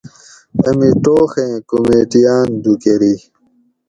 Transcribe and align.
امی 0.67 0.89
ٹوخیں 1.03 1.53
کُمیٹیاۤن 1.69 2.47
دُوکۤری 2.63 3.13